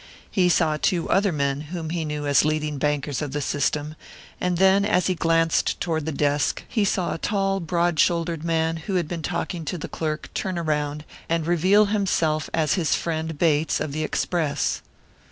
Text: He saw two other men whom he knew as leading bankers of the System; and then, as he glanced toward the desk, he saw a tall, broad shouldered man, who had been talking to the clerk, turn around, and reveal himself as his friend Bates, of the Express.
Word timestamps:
He 0.31 0.49
saw 0.49 0.77
two 0.77 1.07
other 1.11 1.31
men 1.31 1.61
whom 1.61 1.91
he 1.91 2.05
knew 2.05 2.25
as 2.25 2.43
leading 2.43 2.79
bankers 2.79 3.21
of 3.21 3.33
the 3.33 3.39
System; 3.39 3.95
and 4.39 4.57
then, 4.57 4.83
as 4.83 5.05
he 5.05 5.13
glanced 5.13 5.79
toward 5.79 6.07
the 6.07 6.11
desk, 6.11 6.63
he 6.67 6.83
saw 6.83 7.13
a 7.13 7.19
tall, 7.19 7.59
broad 7.59 7.99
shouldered 7.99 8.43
man, 8.43 8.77
who 8.77 8.95
had 8.95 9.07
been 9.07 9.21
talking 9.21 9.63
to 9.65 9.77
the 9.77 9.87
clerk, 9.87 10.31
turn 10.33 10.57
around, 10.57 11.05
and 11.29 11.45
reveal 11.45 11.85
himself 11.85 12.49
as 12.51 12.73
his 12.73 12.95
friend 12.95 13.37
Bates, 13.37 13.79
of 13.79 13.91
the 13.91 14.03
Express. 14.03 14.81